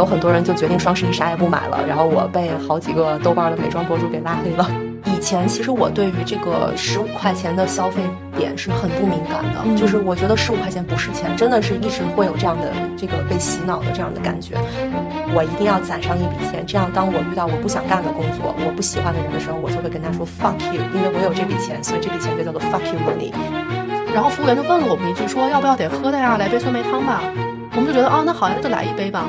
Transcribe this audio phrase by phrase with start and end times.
[0.00, 4.66] 有很多人就决定双十一啥也不买了，然后我被好几个豆瓣的美妆博主给拉黑了。
[5.04, 8.00] 以前其实我对于这个十五块钱的消费
[8.34, 14.56] 点是很不敏感的，就是我觉得十五块钱不是钱，真的是一直会有这样的这个被洗脑的这样的感觉。
[15.34, 23.30] 我一定要攒上一笔钱，这样当我遇到我不想干的工作，我不喜欢的人的时候，我就会跟他说 fuck you，因为我有这笔钱，所以这笔钱就叫做 fuck you money。
[24.14, 26.38] 然后服务员就问了我们一句，说要不要点喝的呀？
[26.38, 27.20] 来杯酸梅汤吧。
[27.76, 29.28] 我们就觉得哦，那好呀，那就来一杯吧。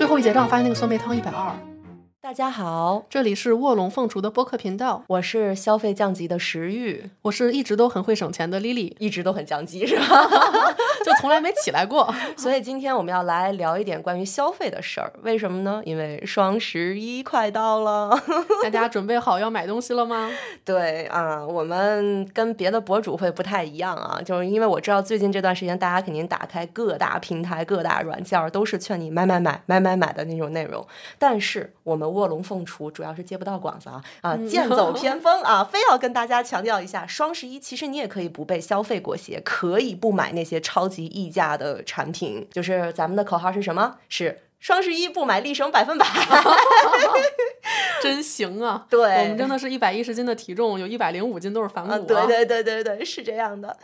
[0.00, 1.69] 最后一结账发现那个酸梅汤一百二。
[2.22, 10.04] 大家好，这里是卧龙凤雏的播客频道，我是消费降级的石玉，我是一直都很会省钱的 Lily，一直都很降级是吧？
[11.02, 12.14] 就从来没起来过。
[12.36, 15.80] 所以今天我们要来聊一点关于消费的事儿，为什么呢？
[15.86, 18.10] 因为双十一快到了，
[18.62, 20.30] 大家准备好要买东西了吗？
[20.62, 30.86] 对啊，我们跟别的博主会不太一样啊，就是因为我知道最近这段时间大家肯定打开各大平台、各大软件都是劝你买买买买买买的那种内容，
[31.18, 32.09] 但是我们。
[32.10, 42.46] 卧龙凤雏主要是接不到广子啊啊， 剑走偏 锋啊，非要跟大家强调一下，双十一其实你也可以不被消费裹挟，可以不买那些超级溢价的产品。
[42.52, 43.96] 就是咱们的口号是什么？
[44.08, 46.06] 是双十一不买立省百分百。
[48.02, 48.86] 真行啊！
[48.88, 52.06] 对，我们真的是一百一十斤的体重，有一百零五斤都是反骨。
[52.06, 53.76] 对对对对对，是这样的。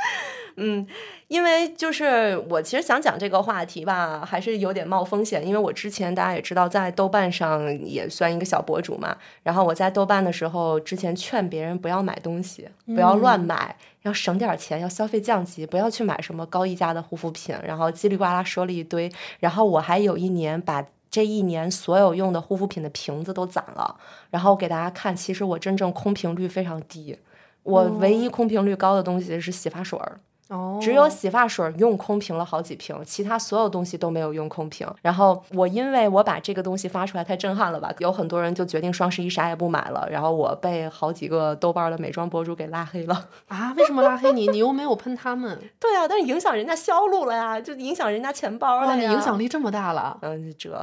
[0.57, 0.87] 嗯，
[1.29, 9.15] 因为就是我其实想讲这个话题吧，还是有点冒风险，因为我之前大家也知道，在豆瓣上也算一个小博主嘛。
[9.43, 17.55] 然后我在豆瓣的时候，之前劝别人不要买东西，不要乱买，要省点钱，要消费降级，不要去买什么高溢价的护肤品。
[17.63, 19.13] 然后叽里呱啦说了一堆。
[19.39, 20.83] 然后我还有一年把。
[21.09, 23.97] 这一年所有用的护肤品的瓶子都攒了，
[24.29, 27.17] 然后给大家看，其实我真正空瓶率非常低，
[27.63, 30.21] 我唯一空瓶率高的东西是洗发水儿。
[30.49, 34.87] 哦，只有洗发水用空瓶了好几瓶，其他所有东西都没有用空瓶。
[35.03, 40.07] 然后我因为我把这个东西发出来太震撼了吧，有很多人就决定双十一啥也不买了。
[40.11, 43.73] 然后我被好几个豆瓣的美妆博主给拉黑了 啊？
[43.77, 44.47] 为什么拉黑你？
[44.49, 45.61] 你又没有喷他们？
[45.81, 49.09] 对啊，但是影响人家销路了呀，就影响人家钱包了呀。
[49.09, 50.17] 你影响力这么大了？
[50.23, 50.71] 嗯，这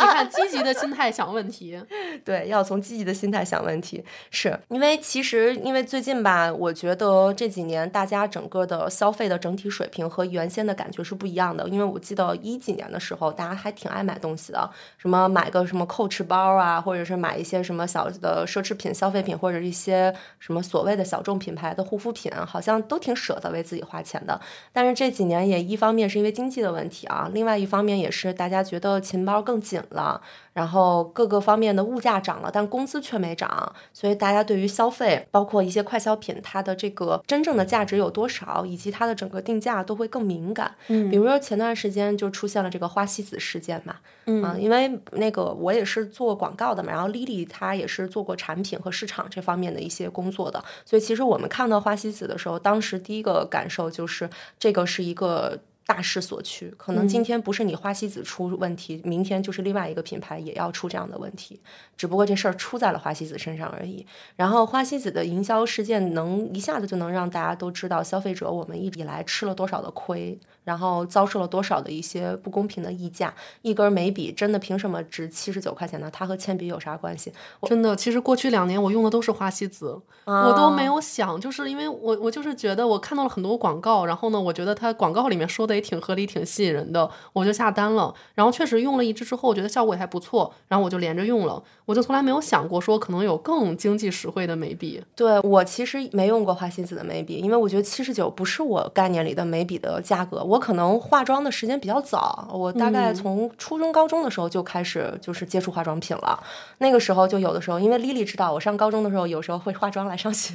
[0.00, 1.80] 你看，积极的心态想问题，
[2.24, 4.04] 对，要从积极的心态想问题。
[4.30, 8.28] 是因为其实因为最近吧，我觉得这几年大家。
[8.30, 24.38] 整个的消费的整体水平和原先的感觉是不一样的，因为我记得一几年的时候，大家还挺爱买东西的，什么买个什么 Coach 包啊，或者是买一些什么小的奢侈品、消费品，或者一些什么所谓的小众品牌的护肤品，好像都挺舍得为自己花钱的。
[24.72, 30.20] 但是这几年也一方面是因为经济的问题啊，另外一方面也是大家觉得钱包更紧了。
[30.52, 40.72] 然后各个方面的物价涨了，但工资却没涨，所以大家对于消费，包括一些快消品，它的这个真正的价值有多少，以及它的整个定价都会更敏感。
[40.86, 55.58] 嗯，比如说前段时间就出现了这个花西子事件嘛，嗯，因为那个我也是做广告的嘛，然后 Lily 她也是做过产品和市场这方面的一些工作的，所以其实我们看到花西子的时候，当时第一个感受就是这个是一个。
[55.88, 61.58] 大势所趋，可能今天不是你花西子出问题，明天就是另外一个品牌也要出这样的问题，
[61.96, 64.06] 只不过这事儿出在了花西子身上而已。
[64.36, 70.38] 然后花西子的营销事件能一下子就能让大家都知道，消费者我们一直以来吃了多少的亏。
[70.68, 73.32] 然后遭受了多少的一些不公平的溢价？
[73.62, 76.10] 一根眉笔真的凭什么值七十九块钱呢？
[76.12, 77.32] 它和铅笔有啥关系？
[77.62, 88.14] 真的，其实过去两年我用的都是花西子，我都没有想，就是因为我我就是觉得我看到了很多广告，然后呢，我觉得它广告里面说的也挺合理、挺吸引人的，我就下单了。
[88.34, 91.62] 然后确实用了一支之后，我觉得效果也还不错，然后我就连着用了。
[91.86, 95.02] 我就从来没有想过说可能有更经济实惠的眉笔。
[95.16, 100.42] 对我其实没用过花西子的眉笔，因为我觉得七十九不是我概念里的眉笔的价格。
[100.44, 106.42] 我可能化妆的时间比较早，我大概从初中、高中的时候就开始就是接触化妆品了。
[106.78, 110.54] 那个时候就有的时候，因为 Lily 知道我上高中的时候有时候会化妆来上学，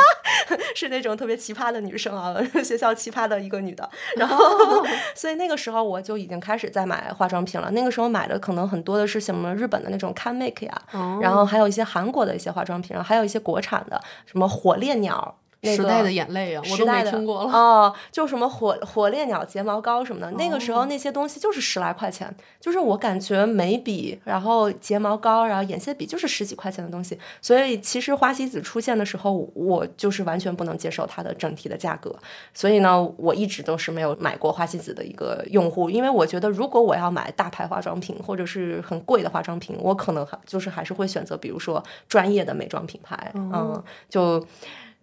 [0.74, 3.88] 是那种特别奇葩的女生啊，学校奇葩的一个女的。
[4.16, 4.84] 然后，
[5.14, 7.70] 所以那个时候我就已经开始在买化妆品了。
[7.72, 10.82] 那个时候买的可能很多的是什么日本的那种 Can Make 呀，
[11.20, 15.36] 然后还有一些韩国的一些化妆品，然后还有一些国产的，什么火烈鸟。
[15.62, 17.94] 时代的眼泪啊，我都没听过了哦。
[18.12, 22.32] 就什么火火烈鸟睫毛膏什么的，那个时候那些东西就是十来块钱。
[22.60, 27.18] 就是我感觉眉笔，然后睫毛膏，然后眼线笔就是十几块钱的东西。
[27.40, 32.14] 所以其实花西子出现的时候，我就是完全不能接受它的整体的价格。
[32.54, 44.46] 所以呢，我一直都是没有买过花西子的一个用户，因为我觉得如果我要买大牌化妆品或者是很贵的化妆品，我可能还就是还是会选择比如说专业的美妆品牌，嗯，就。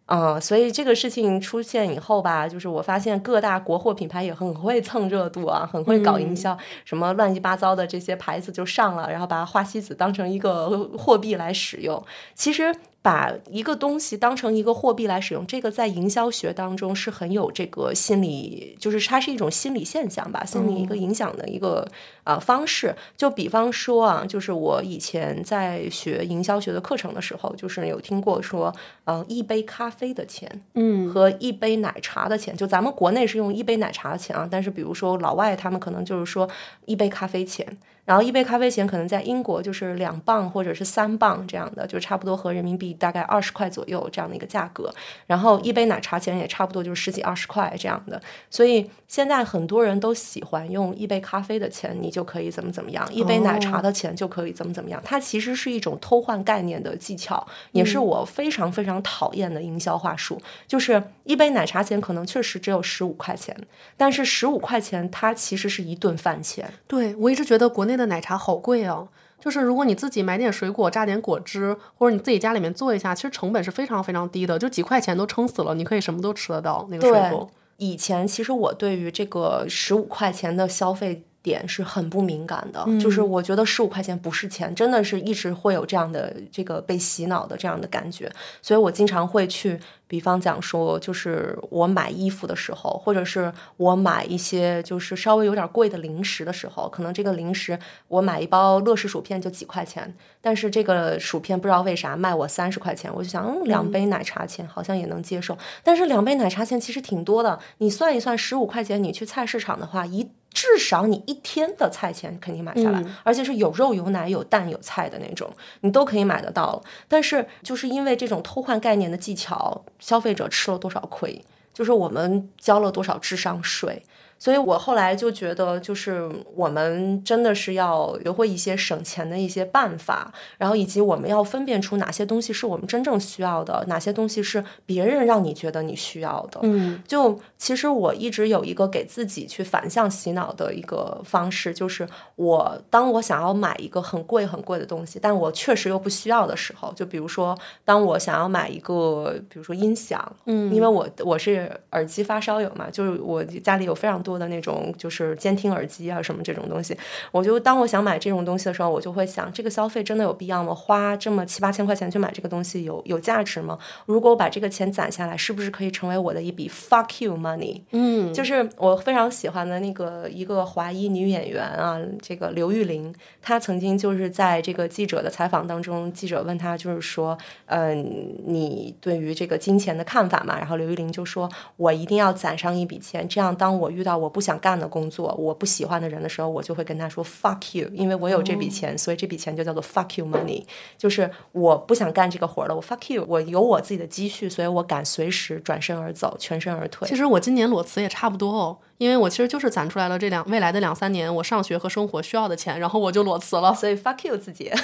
[0.07, 12.03] 嗯，所以这个事情出现以后吧，就是我发现各大国货品牌也很会蹭热度啊，很会搞营销，什么乱七八糟的这些牌子就上了，然后把花西子当成一个货币来使用。
[12.33, 12.75] 其实。
[13.05, 21.87] 把一个东西当成一个货币来使用，这个在营销学当中是很有这个心理，就是它是一种心理现象吧，心理一个影响的一个
[22.23, 22.95] 呃方式。
[23.15, 28.73] 就比方说啊，就是我以前在学营销学的课程的时候，就是有听过说，
[29.03, 36.49] 呃，一杯咖啡的钱，嗯，和一杯奶茶的钱，就咱们国内是用一杯奶茶的钱啊，但是比如说老外他们可能就是说
[36.85, 37.77] 一杯咖啡钱。
[38.05, 44.93] 然后一杯咖啡钱可能在英国就是两磅或者是三磅这样的，就差不多和人民币大概二十块左右这样的一个价格。
[45.25, 48.21] 然后一杯奶茶钱也差不多就是十几二十块这样的。
[48.47, 55.01] 所以现在很多人都喜欢用一杯咖啡的钱，你就可以怎么怎么样；一杯奶茶的钱就可以怎么怎么样。
[55.03, 60.39] 它其实是一种偷换概念的技巧，也是我非常非常讨厌的营销话术。
[60.67, 63.57] 就是一杯奶茶钱可能确实只有十五块钱，
[63.97, 66.71] 但是十五块钱它其实是一顿饭钱。
[66.85, 67.94] 对我一直觉得国内。
[67.97, 69.07] 的奶茶好贵啊！
[69.39, 77.49] 就是如果你自己买点水果榨点果汁，或者你自己家里面做一下，其实成本是非常非常低的，就几块钱都撑死了，你可以什么都吃得到那个水果。
[77.77, 88.31] 以前其实我对于这个十五块钱的消费点是很不敏感的，就是我觉得十五块钱不是钱，真的是一直会有这样的这个被洗脑的这样的感觉，
[88.61, 89.79] 所以我经常会去。
[90.15, 97.77] 比方讲说，就是我买衣服的时候，或者是我买一些就是稍微有点贵的零食的时候，可能这个零食
[98.07, 115.51] 我买一包乐事薯片就几块钱，但是这个薯片不知道为啥卖我三十块钱，我就想，嗯，两杯奶茶钱好像也能接受，但是两杯奶茶钱其实挺多的，你算一算，十五块钱你去菜市场的话，一至少你一天的菜钱肯定买下来，而且是有肉有奶有蛋有菜的那种，
[115.81, 116.81] 你都可以买得到。
[117.09, 119.83] 但是就是因为这种偷换概念的技巧。
[120.05, 121.43] 消费者吃了多少亏，
[121.73, 124.03] 就是我们交了多少智商税。
[124.45, 136.59] 所以我后来就觉得，就是我们真的是要学会一些省钱的一些办法，然后以及我们要分辨出哪些东西是我们真正需要的，哪些东西是别人让你觉得你需要的。
[136.61, 156.97] 嗯，就其实我一直有一个给自己去反向洗脑的一个方式，就是我当我想要买一个很贵很贵的东西，但我确实又不需要的时候，就比如说当我想要买一个，比如说音响，嗯，因为我我是耳机发烧友嘛，就是我家里有非常多的那种就是监听耳机啊什么这种东西，
[157.31, 160.73] 我就当我想买这种东西的时候，我就会想，这个消费真的有必要吗？
[160.73, 163.77] 花这么七八千块钱去买这个东西有有价值吗？
[164.05, 167.81] 如果我把这个钱攒下来，是不是可以成为我的一笔 fuck you money？
[167.91, 180.57] 嗯，就是我非常喜欢的那个一个华裔女演员啊，这个刘玉玲，她曾经就是在这个记者的采访当中，记者问她就是说，嗯，你对于这个金钱的看法嘛？
[180.57, 190.63] 然后刘玉玲就说，我一定要攒上一笔钱，这样当我遇到我不想干的工作，我不喜欢的人的时候，我就会跟他说 fuck you，因为我有这笔钱，所以这笔钱就叫做 fuck you money，
[190.97, 197.07] 就是我不想干这个活了，我 fuck you，我有我自己的积蓄，所以我敢随时转身而走，全身而退。
[197.07, 204.71] 其实我今年裸辞也差不多哦，因为我其实就是攒出来了这两未来的两三年我上学和生活需要的钱，然后我就裸辞了，所以 fuck you 自己。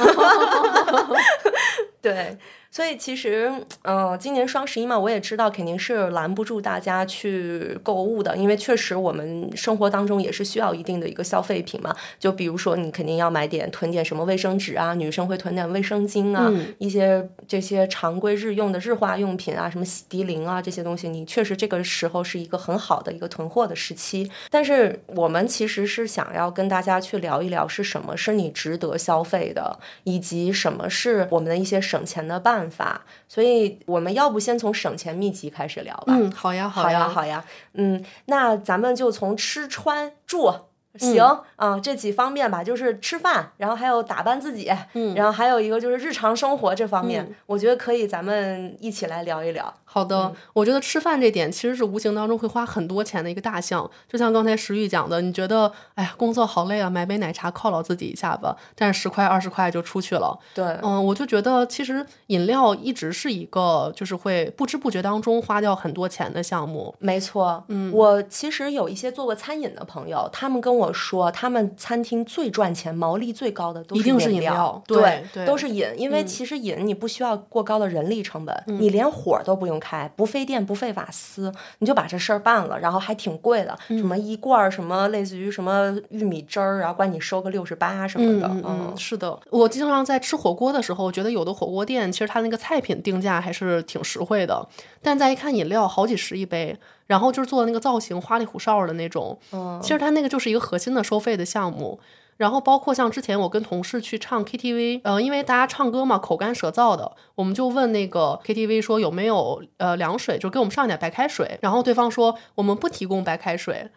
[2.01, 2.38] 对。
[2.74, 3.51] 所以其实，
[3.81, 11.93] 嗯，今年双十一嘛，我也知道肯定是拦不住大家去购物的，因为确实我们生活当中也是需要一定的一个消费品嘛。
[12.17, 24.31] 就比如说，你肯定要买点囤点什么卫生纸啊，女生会囤点卫生巾啊，一些这些常规日用的日化用品啊，什么洗涤灵啊这些东西，你确实这个时候是一个很好的一个囤货的时期。
[24.50, 32.62] 但是我们其实是想要跟大家去聊一聊，是什么是你值得消费的，以及什么是我们的一些省钱的办。
[32.71, 36.13] 法，所以我们要不先从省钱秘籍开始聊吧？
[36.15, 37.43] 嗯，好呀，好呀，好呀。
[37.74, 40.53] 嗯，那咱们就从吃穿住
[40.98, 41.24] 行
[41.55, 49.74] 啊这几方面吧，就是吃饭，然后还有打扮自己，嗯，然后还有一个就是日常生活这方面，我觉得可以，咱们一起来聊一聊。
[49.86, 53.89] 好的，我觉得吃饭这点其实是无形当中会花很多钱的一个大项。
[54.07, 60.38] 就像刚才石玉讲的，你觉得哎呀工作好累啊，买杯奶茶犒劳自己一下吧，但是十块二十块就出去了。
[60.53, 66.95] 对，嗯，我就觉得其实饮料一直是一个就是会不知不觉当中花掉很多钱的项目。
[67.00, 75.85] 没错，嗯，我其实有一些做过餐饮的朋友，他们跟我说，他们餐厅最赚钱、毛利最高的都一定是饮饮料对对都是饮。
[75.97, 76.27] 因为嗯。
[76.31, 94.65] 其实饮你不需要过高的人力成本，你连火都不用开，不费电不费瓦斯，你就把这事儿办了，然后还挺贵的，什么一罐儿什么类似于什么玉米汁儿，然后管你收个六十八什么的，嗯嗯，是的，我经常在吃火锅的时候，我觉得有的火锅店其实它那个菜品定价还是挺实惠的，
[95.01, 96.77] 但再一看饮料好几十一杯，
[97.08, 102.00] 然后就是做的那个造型花里胡哨的那种，嗯其实它那个就是一个核心的收费的项目。
[102.38, 111.60] 然后包括像之前我跟同事去唱 KTV，呃，因为大家唱歌嘛口干舌燥的，我们就问那个 KTV 说有没有呃凉水，就给我们上一点白开水。
[111.62, 113.91] 然后对方说我们不提供白开水，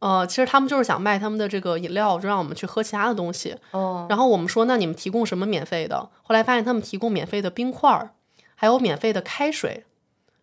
[0.00, 3.56] 呃，其实他们就是想卖他们的这个饮料，就让我们去喝其他的东西。
[3.70, 6.10] 哦，然后我们说，那你们提供什么免费的？
[6.22, 8.10] 后来发现他们提供免费的冰块儿，
[8.54, 9.84] 还有免费的开水。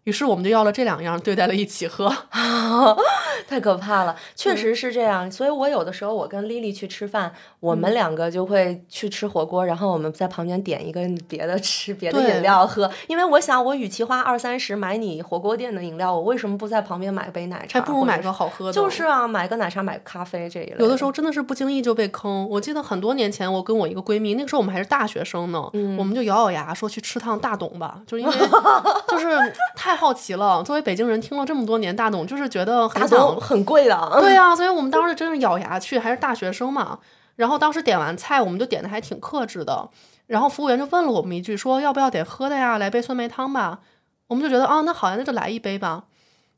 [0.04, 2.14] 于是我们就要了这两样，对待了一起喝。
[3.48, 5.30] 太可怕了，确实是这样。
[5.32, 17.80] 所以我有的时候我跟丽丽去吃饭，我们两个就会去吃火锅，然后我们在旁边点一个别的吃别的饮料喝，因为我想我与其花二三十买你火锅店的饮料，我为什么不在旁边买杯奶茶？
[17.80, 18.74] 还不如买个好喝的。
[18.74, 20.76] 就是啊，买个奶茶，买个咖啡这一类。
[20.80, 22.48] 有的时候真的是不经意就被坑。
[22.50, 28.36] 我记得很多年前，我跟我一个闺蜜，那个时候我们还是大学生呢，嗯我们就咬咬牙说去吃趟大董吧，就是因为
[29.10, 29.28] 就是
[29.76, 30.64] 太好奇了。
[30.64, 34.20] 作为北京人，听了这么多年大董，就是觉得很大想董很贵的啊。
[34.20, 37.00] 对啊，所以我们当时真是咬牙去，还是大学生嘛。
[37.36, 39.90] 然后当时点完菜，我们就点的还挺克制的。
[40.28, 42.78] 然后服务员就问了我们一句，说要不要点喝的呀？
[42.78, 43.80] 来杯酸梅汤吧。
[44.28, 46.04] 我们就觉得啊，那好呀，那就来一杯吧。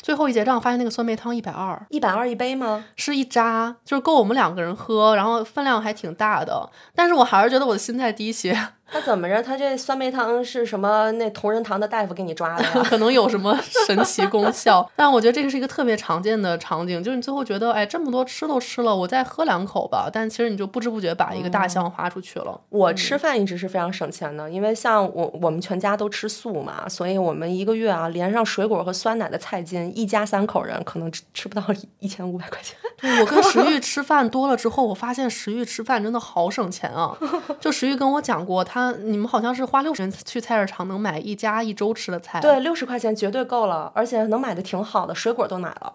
[0.02, 2.84] 最后一结账发现那个酸梅汤一百二，一百二一杯吗？
[2.98, 6.70] 是一扎，就是够我们两个人喝，然后分量还挺大的。
[6.94, 8.52] 但是我还是觉得我的心态低些，
[8.88, 9.42] 他怎么着？
[9.42, 11.12] 他这酸梅汤是什么？
[11.14, 12.72] 那同仁堂的大夫给你抓的呀？
[12.86, 14.90] 可能有什么神奇功效。
[14.96, 20.10] 但我觉得这个是一个特别常见的场景，就是你最后觉得，哎，这么多吃都吃了，我再喝两口吧。
[20.12, 22.62] 但其实你就不知不觉把一个大项花出去了。
[22.70, 31.64] 我吃饭一直是非常省钱的，因为像我我们全家都吃素嘛，所以我们一个月啊，连上水果和酸奶的菜金，一家三口人可能吃吃不到
[32.00, 32.78] 一千五百块钱。
[32.98, 37.16] 对我跟石玉吃饭多了之后，我发现石玉吃饭真的好省钱啊！
[37.60, 45.94] 就石玉跟我讲过，他你们好像是花六十元去菜市场能买一家一周吃的菜，对，六十块钱绝对够了，而且能买的挺好的，水果都买了。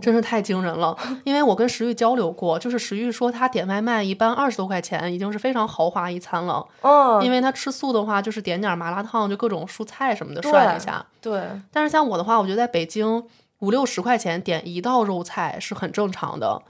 [0.00, 0.96] 真是太惊人了。
[1.24, 11.04] 因为我跟石玉交流过，就是石玉说他点外卖一般二十多块钱已经是非常豪华一餐了，嗯，因为他吃素的话就是点点麻辣烫，就各种蔬菜什么的涮一下。
[11.20, 13.24] 对，但是像我的话，我觉得在北京
[13.58, 16.62] 五六十块钱点一道肉菜是很正常的。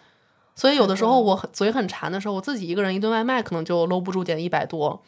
[0.56, 5.02] 所以有的时候我很嘴很馋的时候，我自己一个人一顿外卖可能就搂不住点一百多，嗯，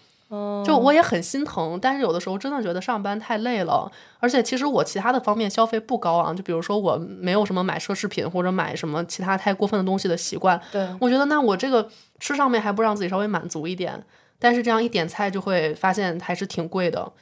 [0.65, 1.79] 就我也很心疼。
[1.81, 10.61] 但是有的时候真的觉得上班太累了，而且其实我其他的方面消费不高啊，就比如说我没有什么买奢侈品或者买什么其他太过分的东西的习惯。
[10.73, 11.89] 对，我觉得那我这个
[12.19, 14.05] 吃上面还不让自己稍微满足一点，
[14.39, 17.13] 但是这样一点菜就会发现还是挺贵的。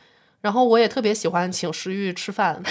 [0.42, 2.62] 然后我也特别喜欢请石玉吃饭，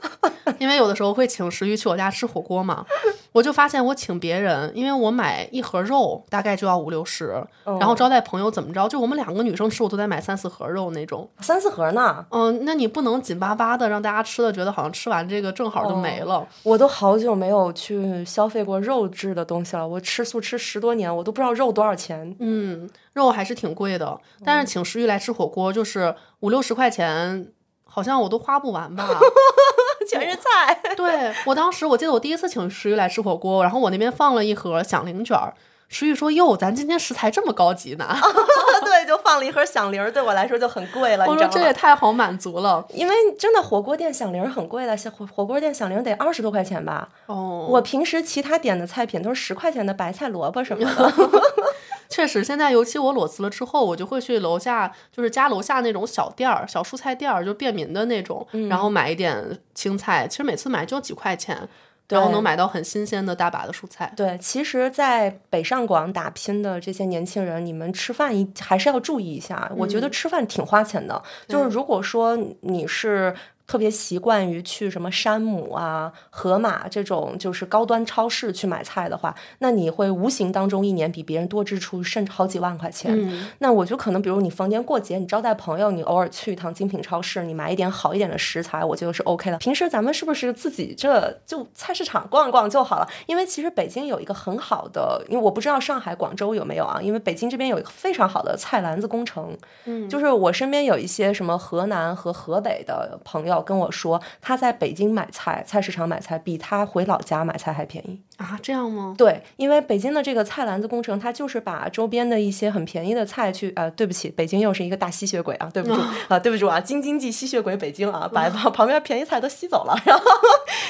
[0.58, 2.86] 因为有的时候会请石玉去我家吃火锅嘛，
[3.32, 11.28] 我就发现我请别人，因为我买一盒肉大概就要五六十，然后招待朋友怎么着，就我们两个女生吃，我都得买三四盒肉那种。
[11.40, 16.46] 三四盒呢，嗯，那你不能紧巴巴的让大家吃的觉得好像吃完这个正好就没了。
[16.62, 19.86] 我都好久没有去消费过肉质的东西了。
[19.86, 22.34] 我吃素吃十多年，我都不知道肉多少钱。
[22.38, 27.52] 嗯，肉还是挺贵的，但是请石玉来吃火锅就是五六十块钱，
[27.84, 29.08] 好像我都花不完吧。
[30.08, 35.52] 全是菜，对我当时我记得我第一次请石玉来吃火锅，然后我那边放了一盒响铃卷儿，
[35.88, 38.06] 石玉说：“哟，咱今天食材这么高级呢。
[38.84, 41.72] 对，就放了一盒响铃儿，对我来说就很贵”了，我说这也？
[41.72, 42.86] 太好满足了。
[42.90, 47.08] 因为真的火锅店响铃儿很贵的，像火火锅店响铃得二十多块钱吧。
[47.26, 51.12] 哦，我平时其他点的菜品都是十块钱的白菜、萝卜什么的。
[52.08, 60.26] 确实，现在尤其我裸辞了之后，我就会去楼下，就是家楼下那种小店儿、小蔬菜店儿，就便民的那种，然后买一点青菜。
[60.28, 61.68] 其实每次买就几块钱，
[62.08, 64.12] 然后能买到很新鲜的大把的蔬菜。
[64.16, 69.70] 对，其实，在北上广打拼的这些年轻人，你们吃饭一还是要注意一下。
[69.76, 73.34] 我觉得吃饭挺花钱的，就是如果说你是。
[73.66, 83.12] 特别习惯于去什么山姆啊、盒马这种就是高端超市去买菜的话，那你会无形当中一年比别人多支出甚至好几万块钱。
[83.16, 89.58] 嗯那我就可能，比如你逢年过节，你招待朋友，你偶尔去一趟精品超市，你买一点好一点的食材，我觉得是 OK 的。
[89.58, 93.08] 平时咱们是不是自己这就菜市场逛一逛就好了？
[93.26, 99.56] 因为其实北京有一个很好的，因为我不知道上海、广州有没有啊，因为北京这边有一个非常好的菜篮子工程。
[99.84, 108.20] 嗯，就是我身边有一些什么河南和河北的朋友跟我说，他在北京买菜，菜市场买菜比他回老家买菜还便宜。
[108.36, 109.14] 啊，这样吗？
[109.16, 120.24] 对，因为北京的这个菜篮子工程，它就是把周边的一些很便宜的菜去，呃，对不起，北京又是一个大吸血鬼啊，对不住 啊，对不住啊，京津冀吸血鬼北京啊，把旁旁边便宜菜都吸走了， 然后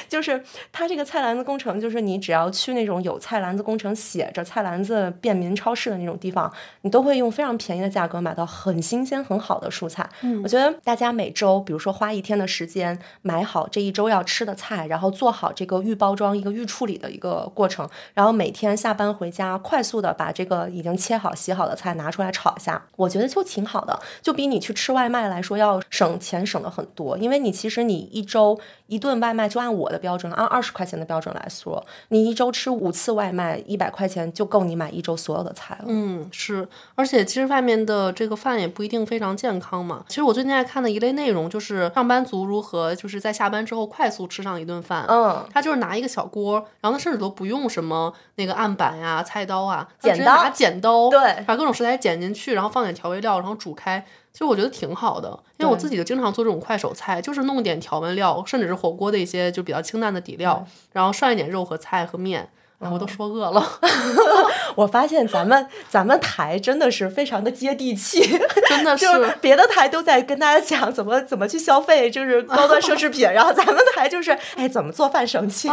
[0.08, 10.08] 就是它这个菜篮子工程，就是你只要去那种有菜篮子工程写着菜篮子便民超市的那种地方，你都会用非常便宜的价格买到很新鲜很好的蔬菜。
[10.22, 17.35] 嗯，我觉得大家每周，比如说花一天的时间买好这一周要吃的菜，然后做好这个预包装、一个预处理的一个。
[17.54, 27.18] 过程，然后每天下班回家，快速的把这个已经切好、洗好的菜拿出来炒一下，我觉得就挺好的，就比你去吃外卖来说要省钱省的很多。
[27.18, 35.84] 因为你其实你一周一顿外卖，就按我的标准，按二十块钱的标准来说，你一周吃五次外卖，一百块钱就够你买一周所有的菜了。
[35.86, 36.66] 嗯，是，
[36.96, 40.04] 而且其实外面的这个饭也不一定非常健康嘛。
[40.08, 45.04] 其实我最近爱看的一类内容就是上班族如何就是在下班之后快速吃上一顿饭。
[45.06, 47.36] 嗯，他就是拿一个小锅，然后他甚至都。
[47.36, 54.02] 不用什么那个案板呀、菜刀啊，剪刀，拿剪刀，对，把各种食材剪进去，然后放点调味料，然后煮开。
[54.36, 60.62] 其实我觉得挺好的，因为我自己就经常做这种快手菜，就是弄点调味料，甚至是火锅的一些就比较清淡的底料，
[60.92, 62.50] 然后涮一点肉和菜和面。
[62.78, 63.80] 我都说饿了，
[64.76, 68.20] 我发现咱们咱们台真的是非常的接地气，
[68.68, 69.06] 真的是
[69.40, 75.72] 别的台都在跟大家讲怎么怎么去消费，就是高端奢侈品，然后咱们台就是哎怎么做饭省钱，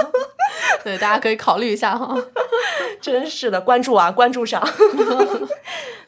[0.84, 2.14] 对，大家可以考虑一下哈，
[3.00, 4.62] 真是的，关注啊，关注上。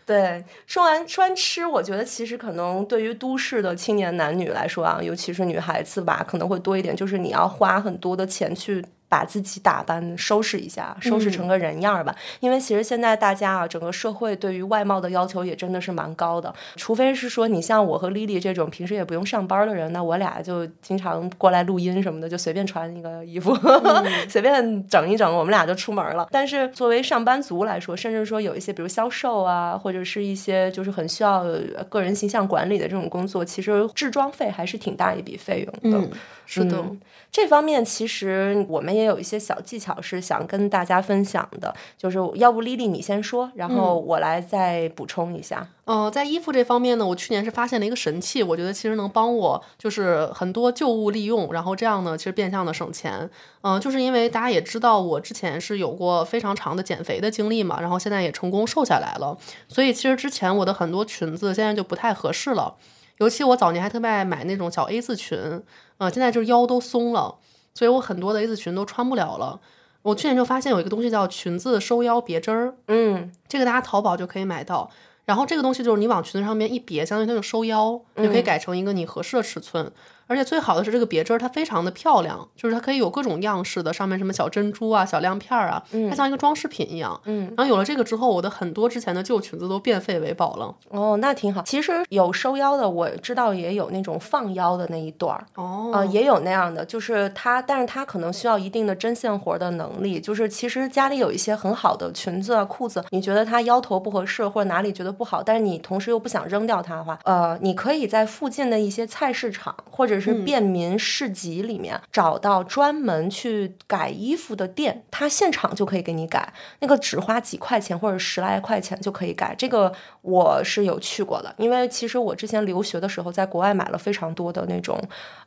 [0.04, 8.84] 对，说完说完吃，我觉得其实可能对于都市的青年男女来说啊，尤其是女孩子吧，可能会多一点，就是你要花很多的钱去。
[9.12, 12.16] 把自己打扮收拾一下，收拾成个人样儿吧。
[12.40, 16.50] 因为其实现在大家啊，整个社会对于外貌的要求也真的是蛮高的。
[16.76, 23.54] 除非是说你像我和丽丽这种平时也不用上班的人，那我俩就经常过来录音什么的，就随便穿一个衣服，
[24.30, 26.26] 随便整一整，我们俩就出门了。
[26.30, 31.44] 但是作为上班族来说，甚至说有一些比如销售啊，或者是一些就是很需要
[31.90, 36.08] 个人形象管理的这种工作，其实制装费还是挺大一笔费用的。
[36.46, 36.82] 是的。
[37.30, 45.66] 这方面其实我们也有一些小技巧是想跟大家分享的，就是要不丽丽你先说，然后我来再补充一下。
[45.84, 53.28] 嗯，在衣服这方面呢，我去年是发现了一个神器，我觉得其实能帮我就是很多旧物利用，然后这样呢其实变相的省钱。
[53.62, 59.36] 嗯，就是因为大家也知道我之前是有过非常长的减肥的经历嘛，然后现在也成功瘦下来了，
[59.68, 62.76] 所以其实之前我的很多裙子现在就不太合适了，
[63.18, 65.62] 尤其我早年还特别爱买那种小 A 字裙。
[65.98, 67.36] 嗯，现在就是腰都松了，
[67.74, 69.60] 所以我很多的 A 字裙都穿不了了。
[70.02, 74.90] 我去年就发现有一个东西叫裙子收腰别针儿，嗯，这个大家淘宝就可以买到。
[75.24, 79.90] 然后这个东西就是你往裙子上面一别，相当于它就收腰，就可以改成一个你合适的尺寸。
[80.26, 87.20] 而且最好的是这个别针儿，它非常的漂亮，就是它可以有各种样式的，上面什么小珍珠啊、小亮片儿啊，它像一个装饰品一样。
[87.24, 90.74] 嗯，然后有了这个之后，我的很多之前的旧裙子都变废为宝了。
[90.88, 91.62] 哦，那挺好。
[91.62, 95.44] 其实有收腰的，我知道也有那种放腰的那一段儿。
[95.56, 100.20] 哦，啊，也有那样的，就是它，但是它可能需要一定的针线活的能力。
[100.20, 110.92] 就是其实家里有一些很好的裙子啊、裤子，你觉得它腰头不合适或者哪里觉得不好，但是你同时又不想扔掉它的话，呃，你可以在附近的一些菜市场或者是便民。
[110.98, 119.54] 市集里面找到专门去改衣服的店，他现场就可以给你改，那个只花几块钱或者十来块钱就可以改。
[119.56, 124.98] 这个我是有去过的，因为其实我之前留学的时候在国外买了非常多的那种，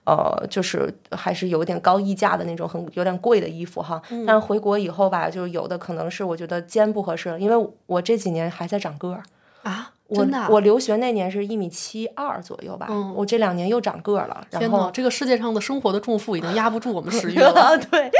[0.06, 4.01] 呃，就是还是有点高溢价的那种很有点贵的衣服哈。
[4.28, 9.23] 但是回国以后吧，就有的可能是我觉得肩不合适了，因为我这几年还在长个儿
[9.63, 9.91] 啊。
[10.08, 14.46] 我我留学那年是一米七二左右吧，我这两年又长个儿了。
[14.52, 17.78] 然后，这个世界上的生活的重负已经压不住我们 食欲了。
[17.89, 18.12] 对。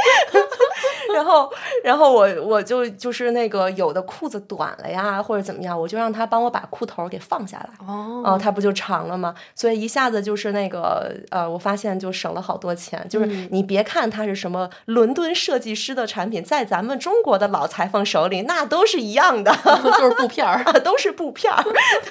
[1.14, 1.50] 然后，
[1.82, 7.86] 然后我我就就是那个有的裤子短了呀，或者怎么样，我就让他帮我把裤头给放下来。
[7.86, 9.34] 哦，他不就长了吗？
[9.54, 13.04] 所以一下子就是那个呃，我发现就省了好多钱。
[13.08, 19.52] 就是你别看它是什么伦敦设计师的产品，在咱们中国的老裁缝手里，那都是一样的，
[19.98, 21.62] 就是布片儿， 都是布片儿。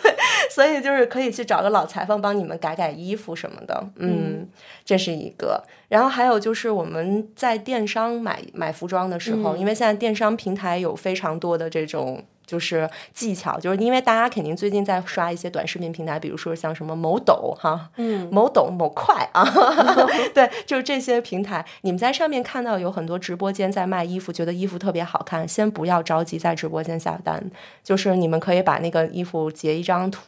[0.02, 0.16] 对，
[0.50, 3.84] 所以就是可以去找个老裁缝帮你们改改衣服什么的。
[3.98, 4.48] 嗯，
[4.84, 5.64] 这是一个。
[5.88, 19.44] 然后还有就是我们在电商买买服装的时候，因为现在电商平台有非常多的这种就是技巧，就是因为大家肯定最近在刷一些短视频平台，比如说像什么某抖哈，嗯，某抖某快啊，
[20.34, 27.52] 对，就是这些平台，你们在上面看到有很多直播间在卖衣服，觉得衣服特别好看，先不要着急在直播间下单，
[27.84, 30.22] 就是你们可以把那个衣服截一张图。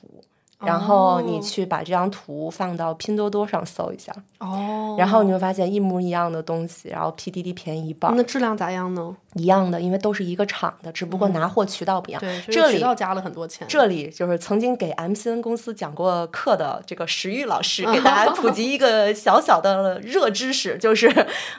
[0.59, 9.15] 然后你去把这张图放到拼多多上搜一下，哦，然后你会发现一模一样的东西，然后 PDD 便宜一半，那质量咋样呢？
[9.37, 12.19] 一样的，因为都是一个厂的，只不过拿货渠道不一样。
[12.19, 13.67] 对，这里渠道加了很多钱。
[13.67, 21.07] 这里就是曾经给 MCN 公司讲过课的这个石玉老师， 给大家普及一个小小的热知识， 就是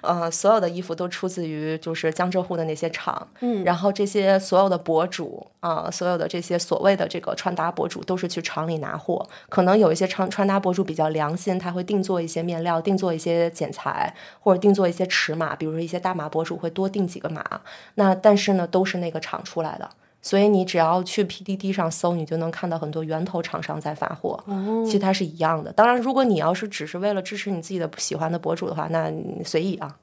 [0.02, 17.42] 呃，所有的衣服都出自于就是江浙沪的那些厂，嗯，然后这些所有的博主啊、所有的这些所谓的这个穿搭博主都是去厂里拿货，可能有一些穿穿搭博主比较良心，他会定做一些面料，定做一些剪裁，或者定做一些尺码，比如说一些大码博主会多定几个码，
[17.94, 19.88] 那但是呢，都是那个厂出来的。
[20.20, 24.38] 所以你只要去 PDD 上搜，你就能看到很多源头厂商在发货。
[24.46, 25.72] 哦其实它是一样的。
[25.72, 29.96] 当然，如果你要是只是为了支持你自己的喜欢的博主的话，那你随意啊。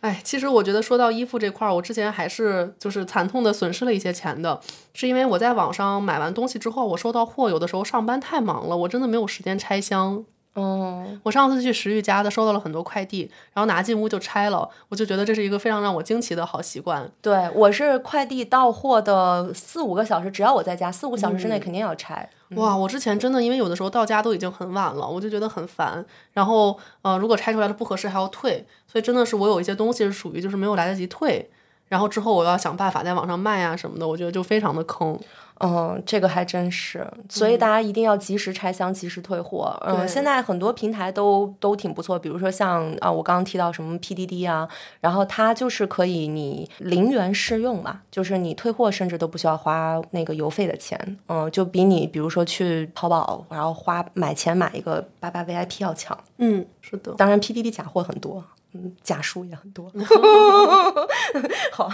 [0.00, 4.58] 哎，其实我觉得说到衣服这块儿，我之前还是就是惨痛的损失了一些钱的，
[4.94, 10.24] 是因为我在网上买完东西之后，我收到货，有的时候上班太忙了，我真的没有时间拆箱。
[10.56, 17.10] 嗯，我上次去石玉家的，收到了很多快递，然后拿进屋就拆了，我就觉得这是一个非常让我惊奇的好习惯。
[17.20, 22.28] 对我是快递到货的四五个小时，只要我在家，四五个小时之内肯定要拆。
[22.50, 26.04] 哇，我之前真的因为有的时候到家都已经很晚了，我就觉得很烦。
[26.32, 31.50] 然后呃，如果拆出来的不合适还要退，所以真的是我有一些东西是属于就是没有来得及退，
[31.88, 35.18] 然后之后我要想办法在网上卖啊什么的，我觉得就非常的坑。
[35.60, 39.74] 嗯，这个还真是，所以大家一定要及时拆箱，及时退货。
[39.86, 44.68] 嗯，现在很多平台都都挺不错，比如说像啊，我刚刚提到什么 PDD 啊，
[45.00, 56.16] 然后它就是可以你零元试用嘛，就是你退货甚至都不需要花那个邮费的钱，嗯，就比你比如说去淘宝然后花买钱买一个八八 VIP 要强。
[56.38, 57.12] 嗯，是的。
[57.14, 59.90] 当然 PDD 假货很多，嗯，假书也很多。
[61.72, 61.90] 好，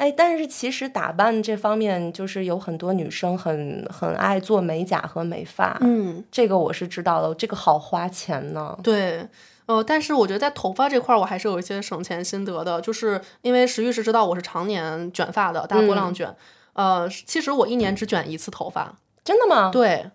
[0.00, 8.78] 哎，但是其实打扮这方面，就是有很多女生很很爱做美甲和美发，嗯，这个我是知道的，这个好花钱呢。
[8.82, 9.28] 对。
[9.66, 16.34] 呃，但是我觉得在头发这块儿，我还是有一些省钱心得的，就是因为石玉是知道我是常年卷发的大波浪卷，
[16.72, 19.70] 呃，其实我一年只卷一次头发，真的吗？
[19.70, 20.10] 对，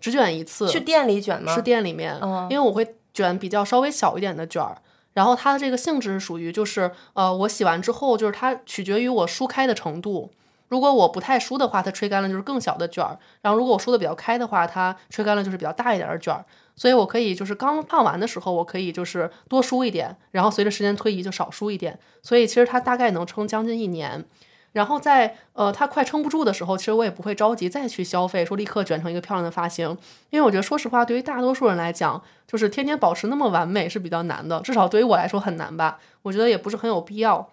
[0.00, 0.66] 只卷一次。
[0.68, 1.54] 去店里卷吗？
[1.54, 4.78] 是店里面，嗯因为我会卷比较稍微小一点的卷儿。
[5.16, 10.30] 然后它的这个性质是属于就是呃，我洗完之后就是它取决于我梳开的程度。
[10.68, 16.44] 如果我不太梳的话，它吹干了就是更小的卷儿；然后如果我梳的比较开的话，它吹干了就是比较大一点的卷儿。
[16.74, 21.98] 所以我可以就是刚烫完的时候，我可以就是多梳一点，然后随着时间推移就少梳一点。
[22.20, 24.22] 所以其实它大概能撑将近一年。
[24.76, 29.88] 然后在呃它快撑不住的时候，其实我也不会着急再去消费，说立刻卷成一个漂亮的发型，
[30.28, 35.98] 因为我觉得说实话，对于大多数人来讲，就是天天保持那么完美是比较难的，至少对于我来说很难吧。
[36.20, 37.48] 我觉得也不是很有必要。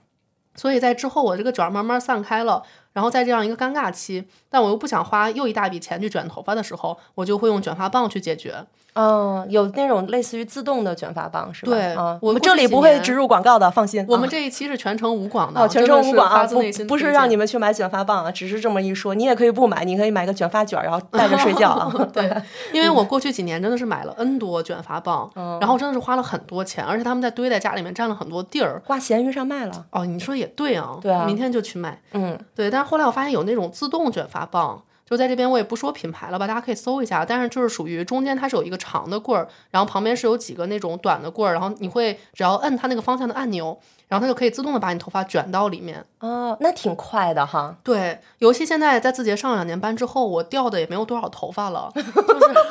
[0.55, 2.61] 所以在之后，我这个卷儿慢慢散开了，
[2.93, 8.65] 然后在这样一个尴尬期，但我又不想花又一大笔钱去卷头发的时候，我就会用卷发棒去解决。
[8.95, 11.71] 嗯，有那种类似于自动的卷发棒是吧？
[11.71, 14.01] 对啊，我们这里不会植入广告的，放心。
[14.01, 19.15] 啊我们这一期是全程无广的，哦，全程无广啊，不不是让你们去买卷发棒啊，只是这么一说。
[19.15, 21.91] 你也可以不买，你可以买个卷发卷儿，然后带着睡觉啊。
[22.13, 22.31] 对，
[22.71, 28.79] 因为我过去几年真的是买了 N 多卷发棒，嗯然后真的是花了很多钱，而且他们在堆在家里面占了很多地儿。
[28.85, 29.85] 挂闲鱼上卖了。
[29.89, 31.99] 哦，你说也对啊，对啊明天就去卖。
[32.11, 37.23] 嗯，对，但是后来我发现有那种自动卷发棒，就在这边我也不说品牌了吧，大家可以搜一下。
[37.25, 46.05] 但是就是属于中间它是有一个长的棍儿，然后旁边是有几个那种短的棍儿，然后你会只要摁它那个方向的按钮，然后它就可以自动的把你头发卷到里面。
[46.19, 47.75] 哦，那挺快的哈。
[47.83, 51.91] 对，尤其现在在字节上两年班之后，我掉的也没有多少头发了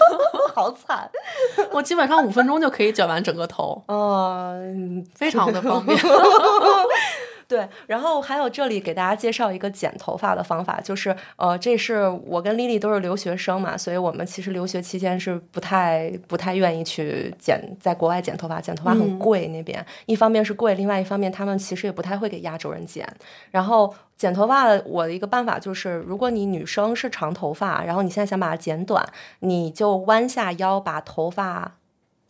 [0.54, 1.10] 好惨
[1.70, 4.54] 我基本上五分钟就可以卷完整个头，哦。
[4.54, 5.98] 嗯非常的方便。
[7.52, 23.06] 对，然后还有这里给大家介绍一个剪头发的方法，就是呃，这是我跟丽丽都是留学生嘛，所以我们其实留学期间是不太不太愿意去剪，在国外剪头发，剪头发很贵那边，一方面是贵，另外一方面他们其实也不太会给亚洲人剪，
[23.50, 23.94] 然后。
[24.14, 29.04] 剪头发，我的一个办法就是，如果你女生是长头发，然后你现在想把它剪短，
[29.40, 31.72] 你就弯下腰把头发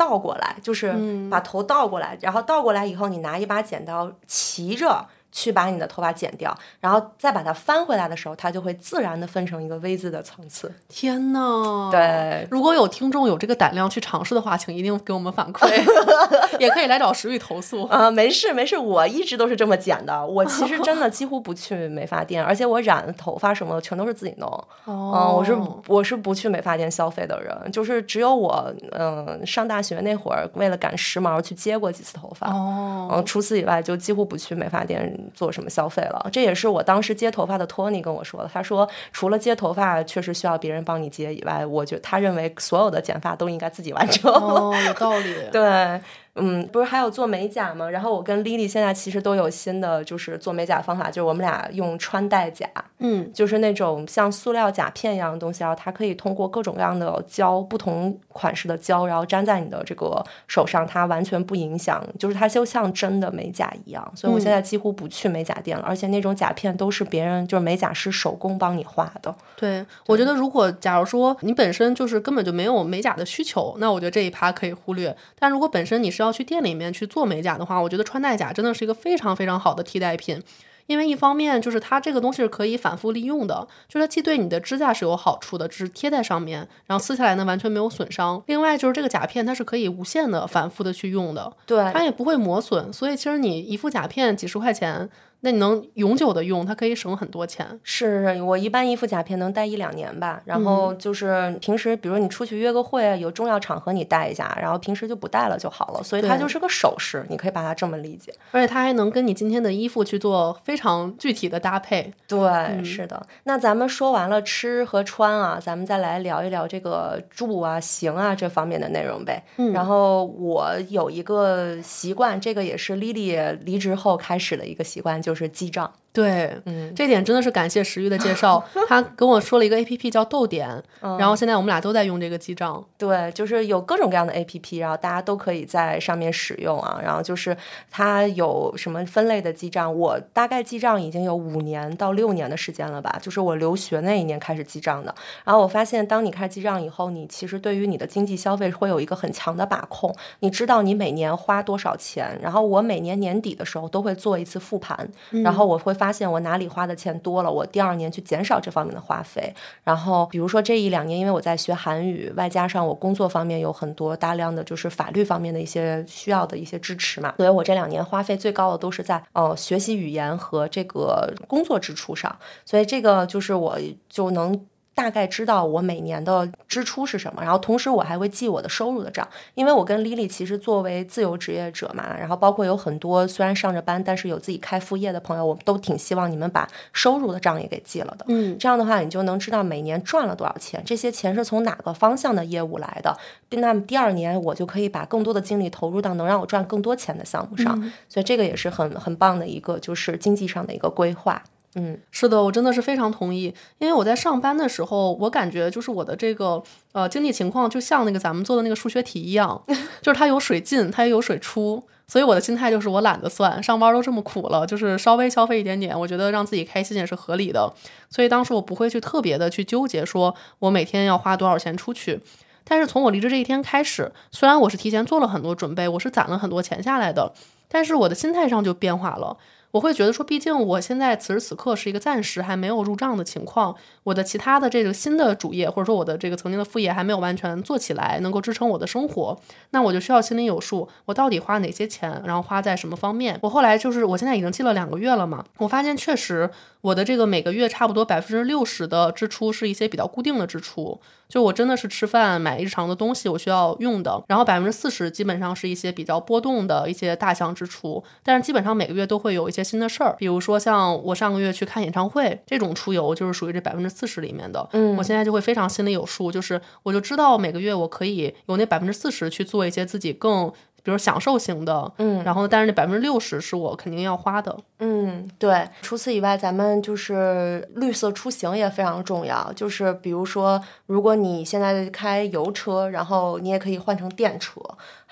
[0.02, 0.92] 倒过来，就是
[1.30, 10.70] 把头倒过来，然后倒过来以后，你拿一把剪刀齐着去把你的头发剪掉，然后再把它翻回来的时候，它就会自然的分成一个 V 字的层次。
[10.88, 11.88] 天呐！
[11.90, 15.66] 对，如果有听众有这个胆量去尝试的话，请一定给我们反馈，
[16.60, 17.84] 也可以来找石玉投诉。
[17.84, 20.24] 啊、没事没事，我一直都是这么剪的。
[20.24, 24.48] 我其实真的几乎不去美发店，而且我染头发什么的全都是自己弄。
[24.84, 32.48] 哦嗯，我是我是不去美发店消费的人，就是只有我嗯上大学那会儿，为了赶时髦去接过几次头发。
[32.50, 36.28] 哦，嗯，除此以外就几乎不去美发店做什么消费了。
[36.32, 38.50] 这也是我当时接头发的托尼跟我说的。
[38.52, 44.32] 他说，除了接头发确实需要别人帮你接以外，我觉他认为所有的剪发都应该自己完成。
[44.32, 45.34] 哦，有道理。
[45.52, 46.00] 对。
[46.34, 47.90] 嗯，不是还有做美甲吗？
[47.90, 52.66] 然后我跟 Lily 现在其实都有新的，就是做美甲方法，就是我们俩用穿戴甲，
[53.00, 64.10] 嗯，就是那种像塑料甲片一样的东西，然后它可以通过各种各样的胶，不同款式的胶，然后粘在你的这个手上，它完全不影响，就是它就像真的美甲一样。
[64.14, 69.34] 所以我现在几乎不去美甲店了，而且那种甲片都是别人就是美甲师手工帮你画的。
[69.56, 75.14] 对，我觉得如果假如说你本身就是根本就没有美甲的需求，那我觉得这一趴可以忽略。
[75.38, 80.42] 但如果本身你是要去店里面去做美甲的话，我觉得穿戴甲真的是一个非常非常好的替代品，
[80.86, 88.42] 因为一方面就是它这个东西是可以反复利用的，就是它既对你的指甲是有好处的，只是贴在上面，然后撕下来呢完全没有损伤。
[88.46, 95.10] 另外就是这个甲片它是可以无限的反复的去用的，对，它也不会磨损，所以其实你一副甲片几十块钱。
[95.44, 97.66] 那你能永久的用，它可以省很多钱。
[97.82, 106.02] 是是我一般一副甲片能戴一两年吧，然后就是平时，比如你出去约个会，有重要场合你戴一下，然后平时就不戴了就好了。
[106.04, 108.32] 所以它就是个首饰，你可以把它这么理解。
[108.52, 112.12] 而且它还能跟你今天的衣服去做非常具体的搭配。
[112.28, 113.26] 对，是的。
[113.42, 119.42] 那咱们说完了吃和穿啊，咱们再来聊一聊这个住啊、行啊这方面的内容呗。
[119.56, 119.72] 嗯。
[119.72, 125.31] 然后我有一个习惯，这个也是丽丽离职后开始的一个习惯，就。
[125.32, 126.01] 就是记账。
[126.12, 132.84] 对，嗯，这点真的是感谢石玉的介绍， 他跟我说了一个 A P P 叫豆点，然后现在我们俩都在用这个记账。
[132.98, 137.00] 对，就是有各种各样的 A P P，然后大家都可以在上面使用啊。
[137.02, 137.56] 然后就是
[137.90, 145.14] 它有什么分类的记账，我大概记账已经有五年到六年的时间了吧，就是我留学那一年开始记账的。
[145.44, 152.38] 然后我发现，当你开始记账以后，你其实对于你的经济消费会有一个很强的把控，你知道你每年花多少钱。
[152.42, 155.08] 然后我每年年底的时候都会做一次复盘，
[155.42, 156.82] 然后我会发现我哪里花。
[156.82, 159.54] 的钱多了，我第二年去减少这方面的花费。
[159.84, 172.36] 然后，比如说这一两年，因为我在学韩语，外加上我工作方面有很多大量的就是法律方面的一些需要的一些支持嘛，所以我这两年花费最高的都是在呃学习语言和这个工作支出上。
[172.64, 174.66] 所以这个就是我就能。
[174.94, 188.26] 大概知道我每年的支出是什么，然后同时我还会记我的收入的账，因为我跟 Lily 其实作为自由职业者嘛，然后包括有很多虽然上着班，但是有自己开副业的朋友，我们都挺希望你们把收入的账也给记了的。
[188.28, 193.16] 嗯，这样的话你就能知道每年赚了多少钱，这些钱是从哪个方向的业务来的，
[193.50, 201.42] 那么第二年我就可以把更多的精力投入到能让我赚更多钱的项目上，所以这个也是很很棒的一个就是经济上的一个规划。
[201.74, 203.54] 嗯，是的，我真的是非常同意。
[203.78, 209.62] 因为我在上班的时候，我感觉就是我的这个呃经济情况，就像那个咱们做的那个数学题一样，
[210.02, 211.82] 就是它有水进，它也有水出。
[212.06, 217.72] 所以我的心态就是我懒得算，上班都这么苦了，就是稍微消费一点点，我觉得让自己开心也是合理的。
[218.10, 222.20] 所以当时我不会去特别的去纠结，说我每天要花多少钱出去。
[222.64, 227.32] 但是从我离职这一天开始，虽然我是提前做了很多准备，我是攒了很多钱下来的，
[227.66, 229.38] 但是我的心态上就变化了。
[229.72, 239.38] 我会觉得说，毕竟我现在此时此刻是一个暂时还没有入账的情况，我的其他的这个新的主业或者说我的这个曾经的副业还没有完全做起来，能够支撑我的生活，
[239.70, 243.38] 那我就需要心里有数，我到底花哪些钱，然后花在什么方面。
[243.42, 246.50] 我后来就是我现在已经记了两个月了嘛，我发现确实
[246.82, 251.00] 我的这个每个月差不多百分之六十的支出是一些比较固定的支出，
[251.32, 259.62] 就我真的是吃饭买日常的东西我需要用的，然后百分之四十基本上是一些比较波动的一些大项支出，但是基本上每个月都会有一些。
[259.72, 264.68] 新的事儿，比如说像我上个月去看演唱会这种出游，就是属于这百分之四十里面的。
[264.72, 271.92] 嗯，我现在就会非常心里有数，就是我就知道每个月我可以有那百分之四十去做一些自己更，比如享受型的。
[271.98, 274.56] 嗯，然后但是那百分之六十是我肯定要花的。
[274.78, 275.68] 嗯，对。
[275.80, 279.52] 除此以外，咱们就是绿色出行也非常重要。
[279.54, 284.60] 就是比如说，如果你现在开油车，然后你也可以换成电车。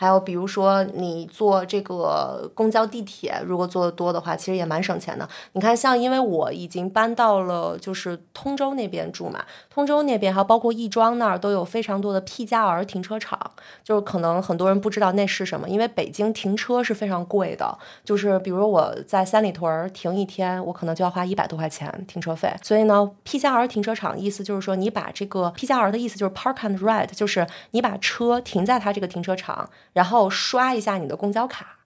[0.00, 5.28] 还有比如说，你坐这个公交、地铁，如果坐的多的话，其实也蛮省钱的。
[5.52, 13.38] 你看，像因为我已经搬到了就是通州那边住嘛，通州那边还有包括亦庄那儿都有非常多的 P 加 R 停车场，
[13.84, 22.50] 就是可能很多人不知道那是什么，因为北京停车是非常贵的，就是比如我在三里屯停一天，我可能就要花一百多块钱停车费。
[22.62, 29.68] 所以呢，P 加 R 停车场意思就是说，你把这个 P 加 R 的意思就是 Park and Ride，就是你把车停在它这个停车场。
[29.92, 31.78] 然后刷一下你的公交卡，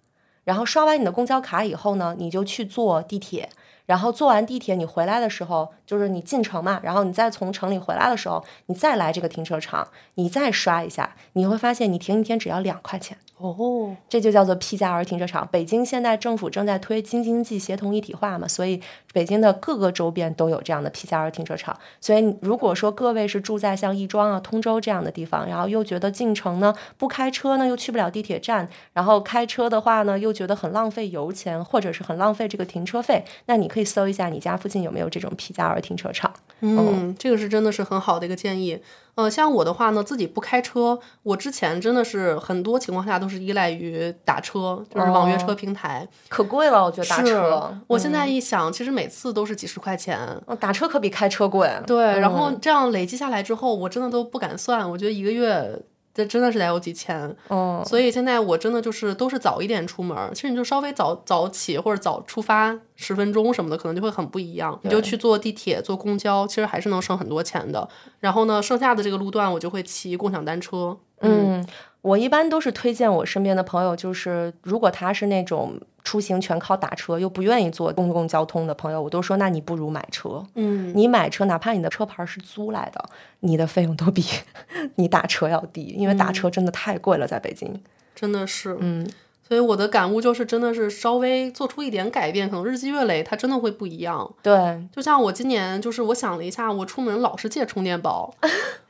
[0.45, 3.51] 然后刷完你的公交卡以后呢，你就去坐地铁。
[3.87, 13.19] 然后坐完地铁，你回来的时候，就是你进城嘛，然后你再从城里回来的时候，你再来这个停车场，你再刷一下，你会发现你停一天只要两块钱。
[13.37, 15.47] 哦，这就叫做 P 加 R 停车场。
[15.51, 18.81] 北京现在政府正在推京津冀协同一体化嘛，所以
[19.13, 21.77] 北京的各个周边都有这样的 P 加 R 停车场。
[22.01, 36.33] 所以如果说各位是住在像亦庄啊、通州这样的地方，然后又觉得进城呢不开车呢又去不了地铁站，然后开车的话呢又觉得很浪费油钱或者是很浪费这个停车费，那你可以搜一下你家附近有没有这种 P 加 R 停车场。
[36.61, 38.81] 嗯，这个是真的是很好的一个建议。
[39.17, 47.73] 呃，像我的话呢，自己不开车，我之前真的是很多情况下都是依赖于打车，就是网约车平台，可贵了，我觉得打车。
[47.87, 50.19] 我现在一想，其实每次都是几十块钱，
[50.59, 51.71] 打车可比开车贵。
[51.87, 55.81] 对，然后这样累积下来之后，我真的都不敢算，我觉得一个月。
[56.15, 64.79] 这真的是得有几千，哦，所以现在我真的就是都是早一点出门，其实你就稍微早早起或者早出发十分钟什么的，可能就会很不一样。
[64.83, 67.89] 你就去坐地铁、坐公交，其实还是能省很多钱的。
[68.21, 70.97] 然后呢，剩下的这个路段我就会骑共享单车。
[71.21, 71.67] 嗯，
[72.05, 75.81] 我一般都是推荐我身边的朋友，就是如果他是那种。
[76.05, 80.45] 出行全靠打车，又不愿意坐公共交通的朋友，我都说，那你不如买车。
[80.55, 83.03] 嗯，你买车，哪怕你的车牌是租来的，
[83.41, 84.23] 你的费用都比
[84.97, 87.83] 你打车要低，因为打车真的太贵了，在北京。
[88.15, 89.11] 真的是，嗯。
[89.47, 94.31] 所以我的感悟就是，真的是稍微做出一点改变，可能日积月累，它真的会不一样。
[94.43, 98.35] 对，就像我今年，就是我想了一下，我出门老是借充电宝。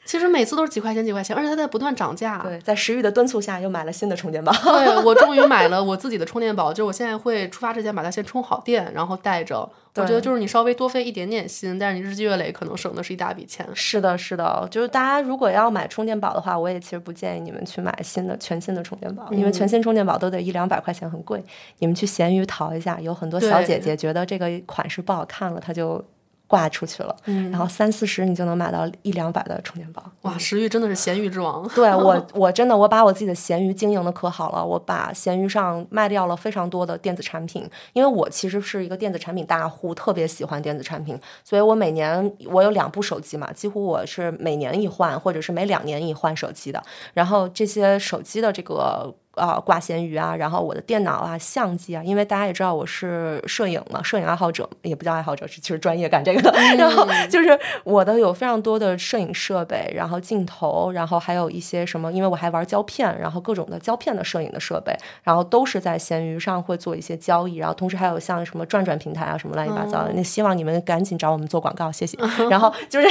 [0.04, 2.38] 其实每次都是几块钱几块钱，而且它在不断涨价。
[2.42, 4.52] 对，在食欲的敦促下，又买了新的充电宝。
[4.52, 9.68] 对我终于 买了我自己的充电宝，就是我现在会出发之前把它先充好电，然后带着。
[9.96, 13.64] 我觉得就是你稍微多费一点点心，但是你日积月累可能省的是一大笔钱。
[13.74, 21.40] 是的，是的，就是大家如果要买充电宝的话，我也其实不建议你们去买新的全新的充电宝，因为全新充电宝都得一两百块钱，很贵。
[21.78, 26.04] 你们去闲鱼淘一下，有很多小姐姐觉得这个款式不好看了，她就。
[26.46, 27.16] 挂出去了，
[27.50, 30.04] 然后三四十你就能买到一两百的充电宝。
[30.22, 31.66] 哇，食欲真的是咸鱼之王。
[31.74, 46.82] 对我，我真的我把我自己的咸鱼经营的可好了，我把咸鱼上卖掉了非常多的电子产品，因为我其实是一个电子产品大户，特别喜欢电子产品，所以我每年我有两部手机嘛，几乎我是每年一换，或者是每两年一换手机的。
[47.14, 49.14] 然后这些手机的这个。
[49.36, 56.52] 啊，挂闲鱼啊，然后我的电脑啊、相机啊，因为大家也知道我是摄影嘛，摄影爱好者也不叫爱好者，是其实专业干这个的。
[56.78, 70.12] 然后就是我的有非常多的摄影设备，然后镜头，然后还有一些什么，因为我还玩胶片，然后各种的胶片的摄影的设备，然后都是在闲鱼上会做一些交易，然后同时还有像什么转转平台啊，什么乱七八糟的。
[70.14, 72.16] 那希望你们赶紧找我们做广告，谢谢。
[72.48, 73.08] 然后就是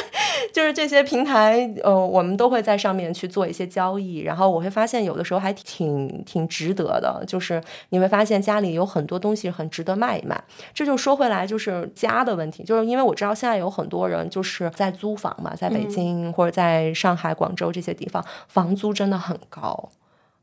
[0.54, 5.52] 就是这些平台，呃，我们都会在上面去做一些交易，然后我会发现有的时候还。
[5.52, 10.40] 挺挺挺值得的，就是你会发现家里有很多东西很值得卖一卖。
[10.72, 19.90] 这就说回来，就是家的问题，就是因为我知道现在有很多人就是在租房嘛，在北京或者在上海、广州这些地方，房租真的很高，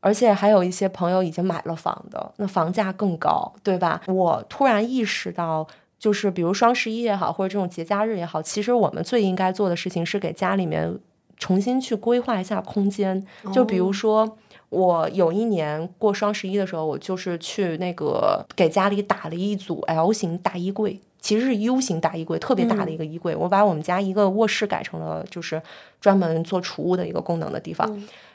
[0.01, 4.01] 而且还有一些朋友已经买了房的，那房价更高，对吧？
[4.07, 5.65] 我突然意识到，
[5.97, 10.99] 就是比如双十一也好，或者这种节假日也好，其实我们最应该做的事情是给家里面
[11.37, 14.37] 重新去规划一下空间，就比如说。
[14.73, 23.35] 我有一年过双十一的时候，我就是去那个给家里打了一组 L 型大衣柜，其实是 U 型大衣柜，特别大的一个衣柜。
[23.35, 25.61] 我把我们家一个卧室改成了就是
[26.01, 27.87] 专门做储物的一个功能的地方。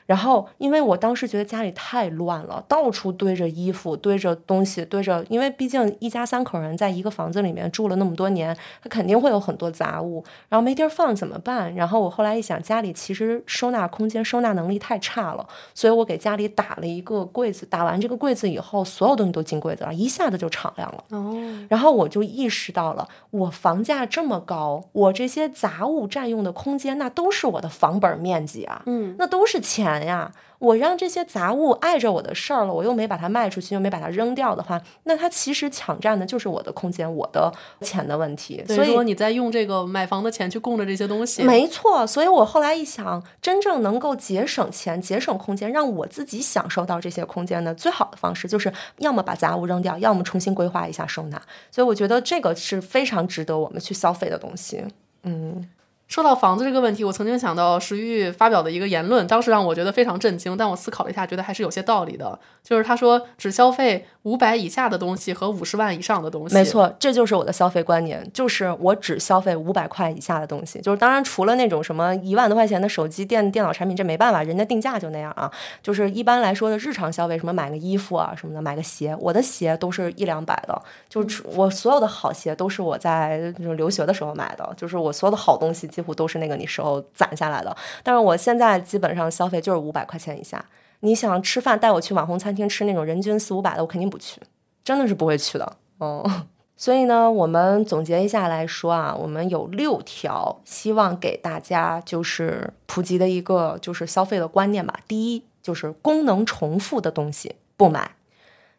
[0.09, 5.23] 然后，因为我当时觉得家里太乱了，到处堆着衣服，堆着东西，堆着。
[5.29, 11.75] 因为毕竟一家三口人在一个房子里面住了那么多年，他肯定会有很多杂物，然后没地儿放怎么办？
[11.75, 17.67] 然后我后来一想，家里其实收纳空间、收纳能力太差了，所以我给家里打了一个柜子。
[17.67, 21.05] 打完这个柜子以后，所有东西都进柜子了，一下子就敞亮了。
[21.11, 21.37] 哦。
[21.69, 28.81] 然后我就意识到了，我房价这么高，我这些杂物占用的空间，那都是我的房本面积啊。
[28.87, 29.15] 嗯。
[29.19, 29.98] 那都是钱。
[30.05, 38.65] 呀，我让这些杂物碍着我的事儿了，我又没把它卖出去，又没把它扔掉的话，那它其实抢占的就是我的空间，我的钱的问题。
[38.67, 42.07] 所以说你在用这个买房的钱去供着这些东西，没错。
[42.07, 51.41] 所以我后来一想，真正能够节省钱、节省空间，让我自己享受到这些空间的最好的方式，就是要么把杂物扔掉，要么重新规划一下收纳。
[51.71, 54.85] 所以我觉得这个是非常值得我们去消费的东西。
[55.23, 55.69] 嗯。
[56.09, 60.57] 说到房子这个问题，我曾经想到石玉发表的一个言论，当时让我觉得非常震惊。
[60.57, 62.39] 但我思考了一下，觉得还是有些道理的。
[62.65, 66.55] 就是他说，只消费五百以下的东西和五十万以上的东西。
[66.55, 70.81] 没错，这就是我的消费观念，就是我只消费五百块以下的东西。
[70.81, 75.51] 就是当然，除了那种什么一万多块钱的手机、电电脑产品，这没办法，人家定价就那样啊。
[75.83, 80.83] 就是一般来说的日常消费，什么买个衣服啊什么的，买个鞋，我的鞋都是一两百的。
[81.07, 85.87] 就是我所有的好鞋都是我在留学的时候买的，就是我所有的好东西。
[85.99, 90.65] 几乎都是那个你时候攒下来的，但是我现在基本上消费就是五百块钱以下，
[91.01, 94.41] 你想吃饭，带我去网红餐厅吃那种人均四五百的，我肯定不去，
[94.85, 95.77] 真的是不会去的。
[95.99, 96.25] 嗯，
[96.79, 105.01] 所以呢，我们总结一下来说啊，我们有六条，希望给大家就是普及的一个就是消费的观念吧。
[105.09, 108.13] 第一，就是功能重复的东西不买；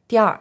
[0.08, 0.40] 第二，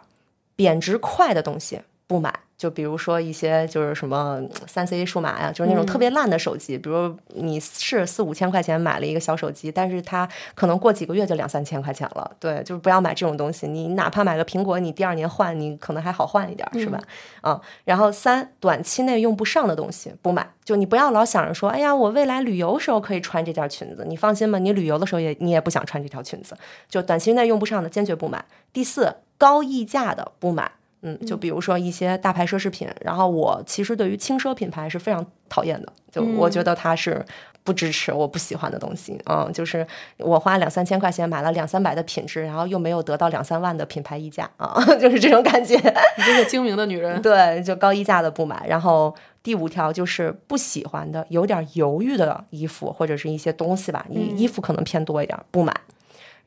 [0.55, 2.39] 贬值快的东西不买。
[2.59, 4.37] 就比如说一些就是什么
[4.67, 12.31] 三 C 数码呀，就是那种特别烂的手机，比如你是四五千块钱买了一个小手机，但是它可能过几个月就两三千块钱了。
[12.37, 13.65] 对，就是不要买这种东西。
[13.65, 16.99] 你哪怕买个苹果，你第二年换，你可能还好换一点，是吧？
[17.39, 20.45] 啊，然后三，短期内用不上的东西不买。
[20.65, 24.03] 就你不要老想着说，哎呀，我未来旅游时候可以穿这件裙子。
[24.05, 26.57] 你放心吧，你旅游的时候也你也不想穿这条裙子。
[26.89, 28.43] 就短期内用不上的，坚决不买。
[28.73, 30.69] 第四，高溢价的不买。
[31.01, 37.25] 嗯，就比如说一些大牌奢侈品，然后我其实对于轻奢品牌是非常讨厌的，就我觉得它是
[37.63, 39.17] 不支持我不喜欢的东西。
[39.25, 39.85] 嗯，就是
[40.17, 45.75] 我花两三千块钱买了两三百的品质，然后又没有得到两三万的品牌溢价啊， 就是这种感觉。
[45.75, 48.65] 你这个精明的女人，对，就高溢价的不买。
[48.67, 55.73] 然后第五条就是不喜欢的、有点犹豫的衣服或者是一些东西吧，你衣服可能偏多一点，不买。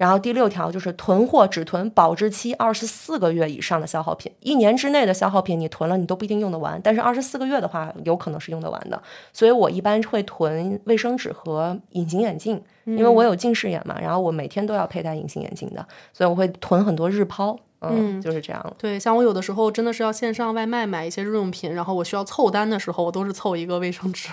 [0.03, 9.01] 然后第六条就是囤货只囤保质期二十四个月以上的消耗品，一年之内的消耗品你囤了你都不一定用得完，但是二十四个月的话有可能是用得完的。
[9.33, 18.77] 所以我一般会囤卫生纸和隐形眼镜，因为我有近视眼嘛，然后我每天都要佩戴隐形眼镜的，所以我会囤很多日抛，嗯，就是这样。
[18.77, 24.31] 对，像我有的时候真的是要线上外卖买一些日用品，然后我需要凑单的时候，我都是凑一个卫生纸。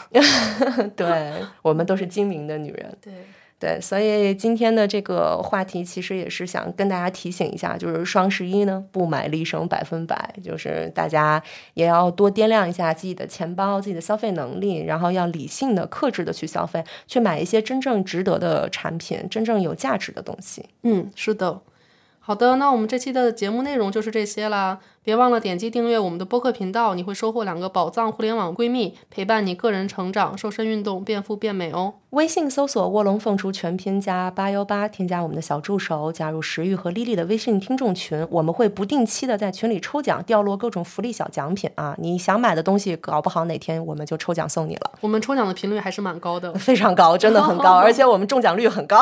[0.98, 2.98] 对我们都是精明的女人。
[3.00, 3.14] 对。
[3.60, 11.44] 对，所以今天的这个话题其实也是想跟大家提醒一下，就是双十一呢不买立省百分百，就是大家
[11.74, 20.64] 也要多掂量一下自己的钱包、自己的消费能力，然后要理性的、克制的去消费，去买一些真正值得的产品、真正有价值的东西。
[20.84, 21.60] 嗯，是的。
[22.22, 24.80] 好的，那我们这期的节目内容就是这些啦。
[25.04, 31.96] 别忘了点击订阅我们的播客频道，你会收获两个宝藏互联网闺蜜，陪伴你个人成长、瘦身运动、变富变美哦。
[32.12, 41.96] 微信搜索“卧龙凤雏全拼加八幺八”，添加我们的小助手，加入石玉和丽丽的微信听众群，我们会不定期的在群里抽奖，掉落各种福利小奖品啊！
[42.00, 44.92] 你想买的东西，搞不好哪天我们就抽奖送你了。
[45.02, 49.02] 我们抽奖的频率还是蛮高的， 非常高，真的很高， 而且我们中奖率很高。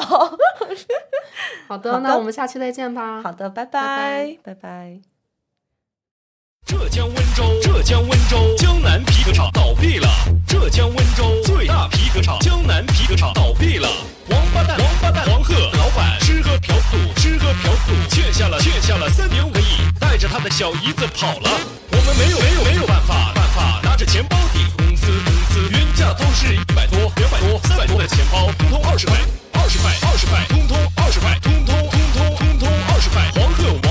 [1.68, 3.22] 好的， 那我们下期再见吧。
[3.22, 5.17] 好的，拜拜，拜拜。
[6.68, 10.10] 浙江温州，浙江温州，江南皮革厂倒闭了。
[10.46, 13.88] 浙江温州最大皮革厂江南皮革厂倒闭了。
[14.30, 21.50] 王八蛋，王八蛋，黄鹤老板吃喝嫖赌，吃喝嫖赌，欠下了欠下了三牛文亿，带着他的小姨子跑了。
[21.90, 29.16] 我们没有没有没有办法办法，拿着钱包抵公司公司，原价都是一百多、两百多、三百多的钱包，通通二十块，
[29.54, 33.87] 二十块，二十块，通通二十块，通通通通通通二十块，黄鹤。